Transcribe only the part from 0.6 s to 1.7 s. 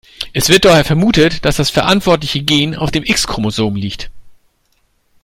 daher vermutet, dass das